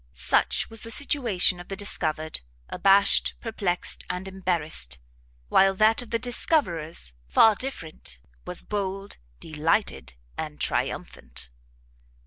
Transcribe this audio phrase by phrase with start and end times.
[0.15, 4.97] Such was the situation of the discovered, abashed, perplexed, and embarrassed!
[5.47, 11.51] while that of the discoverers, far different, was bold, delighted, and triumphant!